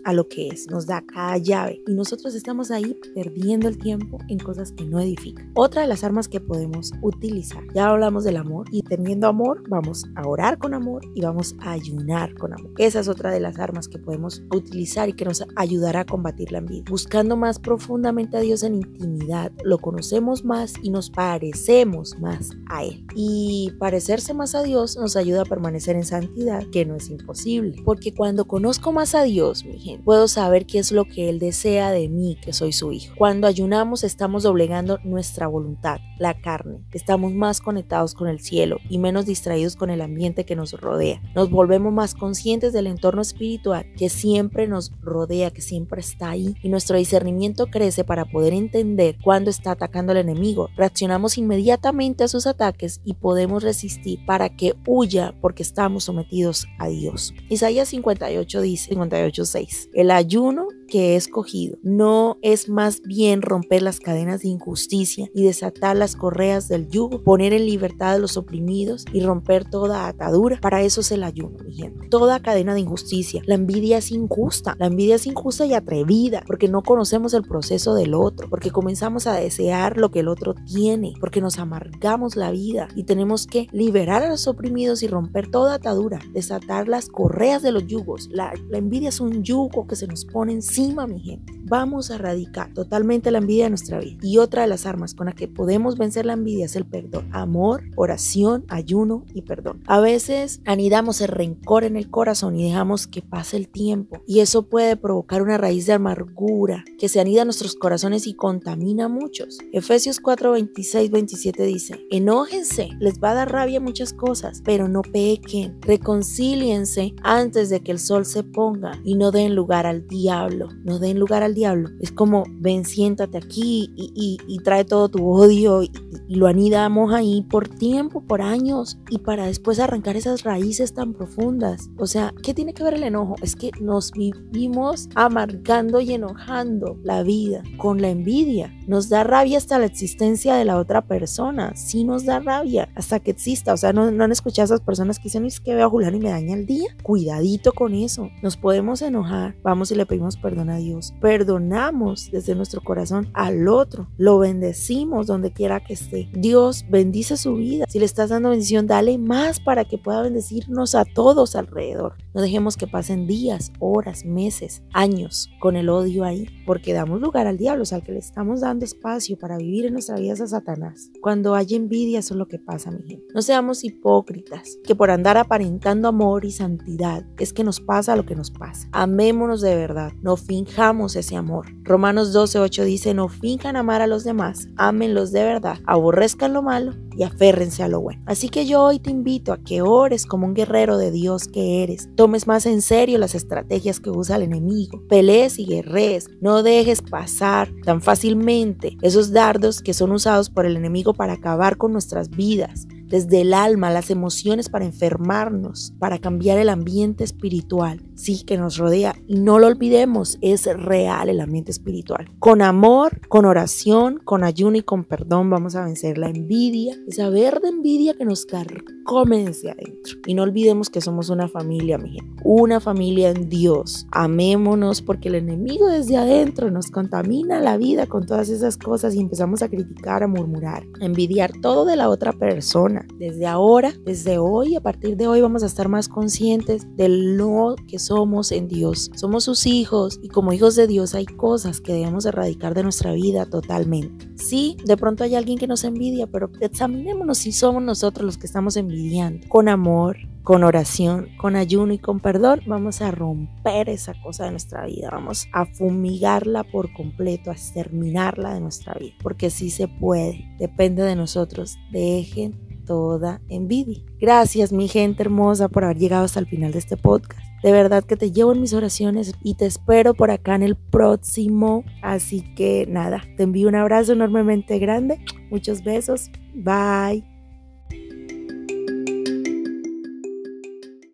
a 0.05 0.13
lo 0.13 0.29
que 0.29 0.49
es, 0.49 0.69
nos 0.71 0.87
da 0.87 1.03
cada 1.03 1.37
llave 1.39 1.83
y 1.87 1.95
nosotros 1.95 2.35
estamos 2.35 2.71
ahí 2.71 2.97
perdiendo 3.15 3.69
el 3.69 3.79
tiempo 3.79 4.19
en 4.29 4.39
cosas 4.39 4.73
que 4.73 4.85
no 4.85 5.01
edifican. 5.01 5.51
Otra 5.55 5.83
de 5.83 5.89
las 5.89 6.05
armas 6.05 6.29
que 6.29 6.41
podemos 6.41 6.93
utilizar, 7.03 7.63
ya 7.75 7.89
hablamos 7.89 8.25
del 8.25 8.37
amor 8.37 8.67
y 8.71 8.83
teniendo 8.83 9.27
amor 9.27 9.63
vamos 9.69 10.05
a 10.17 10.27
orar 10.27 10.59
con 10.59 10.75
amor 10.75 11.03
y 11.15 11.23
vamos 11.23 11.55
a 11.61 11.73
ayunar 11.73 12.35
con 12.35 12.53
amor. 12.53 12.73
Esa 12.79 13.01
es 13.01 13.09
otra 13.09 13.31
de 13.31 13.41
las 13.41 13.59
armas 13.59 13.89
que 13.89 13.99
podemos 13.99 14.43
utilizar 14.51 15.09
y 15.09 15.13
que 15.13 15.25
nos 15.25 15.45
ayudará 15.57 16.01
a 16.01 16.07
combatir 16.07 16.53
la 16.53 16.59
envidia. 16.59 16.85
Buscando 16.89 17.37
más 17.37 17.59
profundamente 17.59 18.37
a 18.37 18.41
Dios 18.41 18.63
en 18.63 18.77
intimidad, 18.77 19.53
lo 19.65 19.79
conocemos 19.79 20.45
más 20.45 20.75
y 20.83 20.91
nos 20.91 21.11
parecemos 21.11 22.19
más 22.21 22.51
a 22.69 22.85
Él. 22.85 23.05
Y 23.15 23.73
parecerse 23.79 24.35
más 24.35 24.55
a 24.55 24.63
Dios 24.63 24.97
nos 24.97 25.17
ayuda 25.17 25.43
a 25.43 25.45
permanecer 25.45 25.97
en 25.97 26.05
santidad, 26.05 26.65
que 26.71 26.85
no 26.85 26.97
es 26.97 27.11
imposible. 27.11 27.83
Porque 27.85 28.15
cuando 28.15 28.47
conozco 28.47 28.93
más 28.93 29.15
a 29.15 29.23
Dios, 29.23 29.65
mi 29.65 29.79
gente, 29.79 29.90
puedo 29.99 30.29
saber 30.29 30.67
qué 30.67 30.79
es 30.79 30.93
lo 30.93 31.05
que 31.05 31.29
Él 31.29 31.39
desea 31.39 31.91
de 31.91 32.09
mí, 32.09 32.39
que 32.41 32.53
soy 32.53 32.73
su 32.73 32.93
hijo. 32.93 33.15
Cuando 33.17 33.47
ayunamos 33.47 34.05
estamos 34.05 34.43
doblegando 34.43 34.99
nuestra 35.05 35.47
voluntad, 35.47 36.01
la 36.19 36.35
carne. 36.35 36.81
Estamos 36.93 37.33
más 37.33 37.61
conectados 37.61 38.15
con 38.15 38.29
el 38.29 38.41
cielo 38.41 38.79
y 38.89 38.99
menos 38.99 39.27
distraídos 39.27 39.77
con 39.77 39.91
el 39.91 40.01
ambiente 40.01 40.45
que 40.45 40.57
nos 40.57 40.73
rodea. 40.73 41.21
Nos 41.35 41.51
volvemos 41.51 41.93
más 41.93 42.15
conscientes 42.15 42.73
del 42.73 42.87
entorno 42.87 43.23
espiritual 43.23 43.87
que 43.97 44.09
siempre 44.09 44.69
nos 44.69 44.93
rodea, 45.01 45.51
que 45.51 45.63
siempre 45.63 46.01
está 46.01 46.31
ahí 46.31 46.55
y 46.63 46.69
nuestro 46.69 46.97
discernimiento 46.97 47.67
crece 47.67 48.05
para 48.05 48.25
poder 48.25 48.53
entender 48.53 49.17
cuándo 49.23 49.51
está 49.51 49.73
atacando 49.73 50.13
el 50.13 50.19
enemigo. 50.19 50.69
Reaccionamos 50.77 51.39
inmediatamente 51.39 52.25
a 52.25 52.29
sus 52.29 52.47
ataques 52.47 53.01
y 53.05 53.15
podemos 53.15 53.63
resistir 53.63 54.25
para 54.27 54.49
que 54.57 54.75
huya 54.87 55.35
porque 55.41 55.63
estamos 55.63 56.05
sometidos 56.05 56.67
a 56.79 56.89
Dios. 56.89 57.35
Isaías 57.49 57.89
58 57.89 58.61
dice, 58.61 58.89
58 58.91 59.45
6. 59.45 59.80
El 59.93 60.11
ayuno 60.11 60.69
que 60.91 61.13
he 61.13 61.17
escogido 61.17 61.79
no 61.83 62.37
es 62.43 62.69
más 62.69 63.01
bien 63.03 63.43
romper 63.43 63.83
las 63.83 64.01
cadenas 64.01 64.43
de 64.43 64.49
injusticia 64.49 65.31
y 65.35 65.45
desatar 65.45 65.97
las 65.97 66.17
correas 66.17 66.69
del 66.69 66.89
yugo, 66.89 67.23
poner 67.23 67.53
en 67.53 67.65
libertad 67.65 68.13
a 68.13 68.19
los 68.19 68.37
oprimidos 68.37 69.05
y 69.13 69.23
romper 69.23 69.69
toda 69.69 70.07
atadura. 70.07 70.59
Para 70.61 70.83
eso 70.83 71.01
es 71.01 71.13
el 71.13 71.23
ayuno, 71.23 71.57
mi 71.65 71.73
gente. 71.73 72.09
Toda 72.09 72.41
cadena 72.41 72.75
de 72.75 72.81
injusticia. 72.81 73.43
La 73.47 73.55
envidia 73.55 73.99
es 73.99 74.11
injusta. 74.11 74.75
La 74.79 74.87
envidia 74.87 75.15
es 75.15 75.27
injusta 75.27 75.65
y 75.65 75.75
atrevida 75.75 76.43
porque 76.47 76.69
no 76.69 76.83
conocemos 76.83 77.33
el 77.35 77.45
proceso 77.45 77.95
del 77.95 78.15
otro, 78.15 78.49
porque 78.51 78.71
comenzamos 78.71 79.27
a 79.27 79.35
desear 79.35 79.97
lo 79.97 80.11
que 80.11 80.21
el 80.21 80.29
otro 80.29 80.55
tiene, 80.55 81.15
porque 81.21 81.41
nos 81.41 81.59
amargamos 81.59 82.37
la 82.37 82.51
vida 82.51 82.89
y 82.95 83.05
tenemos 83.05 83.47
que 83.47 83.69
liberar 83.73 84.23
a 84.23 84.29
los 84.29 84.47
oprimidos 84.47 85.03
y 85.03 85.09
romper 85.09 85.51
toda 85.51 85.75
atadura, 85.75 86.21
desatar 86.33 86.89
las 86.89 87.09
correas 87.09 87.63
de 87.63 87.73
los 87.73 87.87
yugos. 87.87 88.29
La, 88.31 88.53
envidia 88.73 89.11
es 89.11 89.21
un 89.21 89.43
yugo 89.45 89.87
que 89.87 89.97
se 89.97 90.07
nos 90.07 90.25
pone 90.25 90.53
encima 90.53 90.80
mi 90.81 91.21
gente. 91.21 91.53
Vamos 91.63 92.11
a 92.11 92.17
erradicar 92.17 92.73
totalmente 92.75 93.31
la 93.31 93.39
envidia 93.39 93.65
de 93.65 93.71
nuestra 93.71 94.01
vida. 94.01 94.19
Y 94.23 94.39
otra 94.39 94.63
de 94.63 94.69
las 94.69 94.87
armas 94.87 95.15
con 95.15 95.27
las 95.27 95.35
que 95.35 95.47
podemos 95.47 95.97
vencer 95.97 96.27
la 96.27 96.33
envidia 96.33 96.65
es 96.65 96.75
el 96.75 96.85
perdón. 96.85 97.29
Amor, 97.33 97.85
oración, 97.97 98.65
ayuno 98.69 99.25
y 99.35 99.43
perdón. 99.43 99.83
A 99.87 100.01
veces 100.01 100.61
anidamos 100.65 101.21
el 101.21 101.29
rencor 101.29 101.85
en 101.85 101.97
el 101.97 102.11
corazón 102.11 102.59
y 102.59 102.65
dejamos 102.65 103.07
que 103.07 103.23
pase 103.23 103.57
el 103.57 103.69
tiempo. 103.69 104.23
Y 104.27 104.41
eso 104.41 104.63
puede 104.69 104.97
provocar 104.97 105.43
una 105.43 105.59
raíz 105.59 105.87
de 105.87 105.93
amargura 105.93 106.85
que 106.99 107.09
se 107.09 107.21
anida 107.21 107.43
en 107.43 107.49
nuestros 107.49 107.77
corazones 107.77 108.27
y 108.27 108.35
contamina 108.35 109.05
a 109.05 109.09
muchos. 109.09 109.59
Efesios 109.73 110.19
4, 110.19 110.53
26, 110.53 111.11
27 111.11 111.63
dice, 111.65 112.07
enójense, 112.11 112.89
les 112.99 113.21
va 113.21 113.31
a 113.31 113.35
dar 113.35 113.53
rabia 113.53 113.81
muchas 113.81 114.13
cosas, 114.13 114.63
pero 114.65 114.89
no 114.89 115.03
pequen. 115.03 115.81
Reconcíliense 115.83 117.15
antes 117.23 117.71
de 117.71 117.81
que 117.81 117.93
el 117.93 117.99
sol 117.99 118.25
se 118.25 118.43
ponga 118.43 118.99
y 119.05 119.15
no 119.15 119.31
den 119.31 119.55
lugar 119.55 119.87
al 119.87 120.09
diablo 120.09 120.70
no 120.85 120.99
den 120.99 121.19
lugar 121.19 121.43
al 121.43 121.55
diablo. 121.55 121.91
Es 122.01 122.13
como, 122.13 122.45
ven, 122.51 122.85
siéntate 122.85 123.39
aquí 123.39 123.93
y, 123.97 124.59
trae 124.65 124.85
todo 124.85 125.09
tu 125.09 125.27
odio 125.27 125.83
y, 125.83 125.91
lo 126.29 126.47
anidamos 126.47 127.13
ahí 127.13 127.45
por 127.51 127.69
tiempo, 127.69 128.23
por 128.23 128.41
años, 128.41 128.99
y 129.11 129.19
para 129.19 129.47
después 129.47 129.81
arrancar 129.81 130.17
esas 130.17 130.45
raíces 130.45 130.95
tan 130.95 131.13
profundas. 131.13 131.91
O 131.99 132.07
sea, 132.07 132.33
¿qué 132.43 132.55
tiene 132.55 132.73
que 132.73 132.85
ver 132.85 132.95
el 132.95 133.03
enojo? 133.03 133.35
Es 133.43 133.57
que 133.57 133.71
nos 133.81 134.13
vivimos 134.13 135.09
amargando 135.17 136.01
y 136.01 136.13
enojando 136.13 136.99
la 137.03 137.23
vida 137.23 137.63
con 137.79 138.01
la 138.01 138.11
envidia. 138.11 138.73
Nos 138.87 139.09
da 139.09 139.25
rabia 139.25 139.59
hasta 139.59 139.79
la 139.79 139.87
existencia 139.87 140.55
de 140.55 140.65
la 140.65 140.79
otra 140.79 141.03
persona. 141.07 141.75
Sí 141.75 142.05
nos 142.05 142.25
da 142.25 142.41
rabia 142.41 142.89
hasta 142.95 143.21
que 143.21 143.31
exista. 143.31 143.73
O 143.73 143.77
sea, 143.77 143.93
no, 143.93 144.11
no 144.11 144.25
han 144.25 144.33
escuchado 144.33 144.65
a 144.65 144.67
esas 144.67 144.81
personas 144.81 145.19
que 145.19 145.25
dicen, 145.25 145.45
es 145.47 145.61
que 145.61 145.75
veo 145.75 145.87
a 145.87 145.91
Julián 145.91 146.15
y 146.15 146.21
me 146.21 146.31
daña 146.31 146.55
el 146.55 146.67
día. 146.67 146.97
Cuidadito 147.03 147.73
con 147.73 147.95
eso. 147.95 148.31
Nos 148.43 148.57
podemos 148.57 149.03
enojar. 149.03 149.57
Vamos 149.63 149.91
y 149.91 149.95
le 149.95 150.07
pedimos 150.07 150.37
perdón 150.37 150.60
a 150.69 150.77
Dios. 150.77 151.15
Perdonamos 151.21 152.31
desde 152.31 152.55
nuestro 152.55 152.83
corazón 152.83 153.31
al 153.33 153.69
otro. 153.69 154.09
Lo 154.17 154.39
bendecimos 154.39 155.27
donde 155.27 155.53
quiera 155.53 155.81
que 155.81 155.95
esté. 155.95 156.29
Dios 156.33 156.85
bendice 156.91 157.37
su 157.37 157.55
vida. 157.55 157.87
Si 157.89 157.99
le 157.99 158.05
estás 158.05 158.31
dando 158.31 158.51
bendición, 158.51 158.87
dale 158.87 159.17
más 159.17 159.61
para 159.61 159.85
que 159.85 159.99
pueda 159.99 160.23
bendecirnos 160.23 160.95
a 160.95 161.05
todos 161.05 161.57
alrededor. 161.57 162.17
No 162.35 162.43
dejemos 162.43 162.77
que 162.77 162.87
pasen 162.87 163.27
días, 163.27 163.73
horas, 163.79 164.25
meses, 164.25 164.83
años 164.93 165.51
con 165.61 165.77
el 165.77 165.89
odio 165.89 166.25
ahí, 166.25 166.47
porque 166.67 166.93
damos 166.93 167.21
lugar 167.21 167.47
al 167.47 167.57
diablo, 167.57 167.83
o 167.83 167.87
sea, 167.87 167.99
al 167.99 168.05
que 168.05 168.13
le 168.13 168.19
estamos 168.19 168.61
dando 168.61 168.85
espacio 168.85 169.39
para 169.39 169.57
vivir 169.57 169.87
en 169.87 169.95
nuestra 169.95 170.17
vida 170.17 170.33
a 170.35 170.47
Satanás. 170.47 171.11
Cuando 171.21 171.55
hay 171.55 171.75
envidia, 171.75 172.21
eso 172.21 172.35
es 172.35 172.39
lo 172.39 172.49
que 172.49 172.59
pasa, 172.59 172.91
mi 172.91 173.03
gente. 173.03 173.27
No 173.35 173.43
seamos 173.43 173.85
hipócritas, 173.85 174.79
que 174.85 174.95
por 174.95 175.11
andar 175.11 175.37
aparentando 175.37 176.09
amor 176.09 176.45
y 176.45 176.53
santidad 176.53 177.27
es 177.39 177.53
que 177.53 177.65
nos 177.65 177.81
pasa 177.81 178.17
lo 178.17 178.27
que 178.27 178.37
nos 178.37 178.51
pasa. 178.51 178.89
Amémonos 178.93 179.61
de 179.61 179.75
verdad, 179.75 180.13
no 180.23 180.37
finjamos 180.43 181.17
ese 181.17 181.37
amor. 181.37 181.67
Romanos 181.83 182.35
12:8 182.35 182.85
dice, 182.85 183.15
no 183.15 183.29
finjan 183.29 183.77
amar 183.77 184.03
a 184.03 184.07
los 184.07 184.25
demás, 184.25 184.69
ámenlos 184.77 185.33
de 185.33 185.43
verdad, 185.43 185.79
aborrezcan 185.87 186.53
lo 186.53 186.63
malo 186.63 186.95
y 187.17 187.23
aférrense 187.23 187.83
a 187.83 187.89
lo 187.89 188.01
bueno. 188.01 188.23
Así 188.27 188.49
que 188.49 188.67
yo 188.67 188.83
hoy 188.83 188.99
te 188.99 189.11
invito 189.11 189.53
a 189.53 189.59
que 189.59 189.83
ores 189.83 190.27
como 190.27 190.47
un 190.47 190.55
guerrero 190.55 190.99
de 190.99 191.11
Dios 191.11 191.49
que 191.49 191.83
eres, 191.83 192.09
tomes 192.17 192.47
más 192.47 192.67
en 192.67 192.83
serio 192.83 193.19
las 193.19 193.35
estrategias 193.35 194.01
que 194.01 194.11
usa 194.11 194.37
el 194.37 194.43
enemigo, 194.43 195.03
pelees 195.09 195.59
y 195.59 195.67
guerrees, 195.67 196.29
no 196.41 196.63
dejes 196.63 197.03
pasar 197.03 197.71
tan 197.85 198.01
fácilmente 198.01 198.97
esos 199.03 199.33
dardos 199.33 199.83
que 199.83 199.95
son 199.95 200.13
usados 200.13 200.51
por 200.51 200.67
el 200.67 200.77
enemigo 200.77 201.15
para 201.15 201.35
acabar 201.35 201.77
con 201.77 201.93
nuestras 201.93 202.31
vidas. 202.31 202.87
Desde 203.11 203.41
el 203.41 203.55
alma, 203.55 203.91
las 203.91 204.09
emociones 204.11 204.69
para 204.69 204.85
enfermarnos, 204.85 205.93
para 205.99 206.19
cambiar 206.19 206.59
el 206.59 206.69
ambiente 206.69 207.25
espiritual, 207.25 208.01
sí, 208.23 208.45
que 208.45 208.59
nos 208.59 208.77
rodea. 208.77 209.15
Y 209.27 209.41
no 209.41 209.59
lo 209.59 209.67
olvidemos, 209.67 210.39
es 210.41 210.67
real 210.67 211.29
el 211.29 211.41
ambiente 211.41 211.71
espiritual. 211.71 212.31
Con 212.39 212.63
amor, 212.63 213.27
con 213.29 213.45
oración, 213.45 214.21
con 214.25 214.45
ayuno 214.45 214.77
y 214.77 214.83
con 214.83 215.05
perdón 215.05 215.51
vamos 215.51 215.75
a 215.77 215.85
vencer 215.85 216.19
la 216.19 216.29
envidia, 216.29 216.97
esa 217.07 217.31
verde 217.31 217.69
envidia 217.69 218.15
que 218.15 218.25
nos 218.25 218.47
carcome 218.47 219.45
desde 219.45 219.71
adentro. 219.71 220.19
Y 220.27 220.35
no 220.35 220.43
olvidemos 220.43 220.91
que 220.91 221.01
somos 221.01 221.31
una 221.31 221.49
familia, 221.49 221.99
mi 221.99 222.11
gente, 222.11 222.43
una 222.45 222.81
familia 222.81 223.31
en 223.31 223.49
Dios. 223.49 224.07
Amémonos 224.11 225.03
porque 225.03 225.29
el 225.29 225.37
enemigo 225.37 225.89
desde 225.89 226.17
adentro 226.17 226.71
nos 226.71 226.91
contamina 226.91 227.61
la 227.61 227.77
vida 227.77 228.07
con 228.07 228.27
todas 228.27 228.49
esas 228.49 228.77
cosas 228.77 229.15
y 229.15 229.21
empezamos 229.21 229.63
a 229.63 229.69
criticar, 229.69 230.23
a 230.23 230.29
murmurar, 230.29 230.87
a 231.01 231.05
envidiar 231.05 231.53
todo 231.61 231.85
de 231.85 231.97
la 231.97 232.09
otra 232.09 232.33
persona 232.33 233.07
desde 233.19 233.47
ahora, 233.47 233.93
desde 234.05 234.39
hoy, 234.39 234.77
a 234.77 234.81
partir 234.81 235.17
de 235.17 235.27
hoy 235.27 235.41
vamos 235.41 235.63
a 235.63 235.67
estar 235.67 235.89
más 235.89 236.09
conscientes 236.09 236.87
de 236.97 237.09
lo 237.09 237.77
que 237.89 237.99
somos 238.11 238.51
en 238.51 238.67
Dios. 238.67 239.09
Somos 239.15 239.45
sus 239.45 239.69
hijos 239.69 240.19
y 240.21 240.31
como 240.31 240.53
hijos 240.53 240.75
de 240.75 240.89
Dios 240.89 241.15
hay 241.15 241.27
cosas 241.27 241.81
que 241.81 241.93
debemos 241.93 242.27
erradicar 242.27 242.75
de 242.75 242.83
nuestra 242.83 243.13
vida 243.13 243.47
totalmente. 243.47 244.29
Sí, 244.35 244.77
de 244.85 244.97
pronto 244.97 245.23
hay 245.23 245.37
alguien 245.37 245.59
que 245.59 245.69
nos 245.69 245.85
envidia, 245.85 246.27
pero 246.27 246.51
examinémonos 246.61 247.39
si 247.39 247.53
somos 247.53 247.85
nosotros 247.85 248.27
los 248.27 248.37
que 248.37 248.49
estamos 248.49 248.77
envidiando. 248.77 249.47
Con 249.49 249.69
amor, 249.69 250.17
con 250.43 250.65
oración, 250.65 251.29
con 251.39 251.55
ayuno 251.55 251.93
y 251.93 251.99
con 251.99 252.19
perdón, 252.19 252.63
vamos 252.67 253.01
a 253.01 253.13
romper 253.13 253.89
esa 253.89 254.13
cosa 254.25 254.47
de 254.47 254.51
nuestra 254.51 254.87
vida, 254.87 255.11
vamos 255.13 255.47
a 255.53 255.67
fumigarla 255.67 256.65
por 256.65 256.93
completo, 256.93 257.51
a 257.51 257.55
exterminarla 257.55 258.55
de 258.55 258.61
nuestra 258.61 258.95
vida, 258.95 259.15
porque 259.23 259.51
sí 259.51 259.71
se 259.71 259.87
puede, 259.87 260.53
depende 260.59 261.05
de 261.05 261.15
nosotros. 261.15 261.77
Dejen 261.93 262.59
toda 262.87 263.41
envidia. 263.49 264.03
Gracias 264.19 264.73
mi 264.73 264.89
gente 264.89 265.23
hermosa 265.23 265.69
por 265.69 265.85
haber 265.85 265.99
llegado 265.99 266.25
hasta 266.25 266.41
el 266.41 266.47
final 266.47 266.73
de 266.73 266.81
este 266.81 266.97
podcast. 266.97 267.50
De 267.63 267.73
verdad 267.73 268.05
que 268.05 268.17
te 268.17 268.33
llevo 268.33 268.53
en 268.53 268.61
mis 268.61 268.73
oraciones 268.73 269.35
y 269.43 269.55
te 269.55 269.67
espero 269.67 270.15
por 270.15 270.31
acá 270.31 270.55
en 270.55 270.63
el 270.63 270.77
próximo. 270.77 271.85
Así 272.03 272.43
que 272.55 272.87
nada, 272.89 273.23
te 273.37 273.43
envío 273.43 273.69
un 273.69 273.75
abrazo 273.75 274.13
enormemente 274.13 274.79
grande. 274.79 275.19
Muchos 275.51 275.83
besos. 275.85 276.31
Bye. 276.55 277.30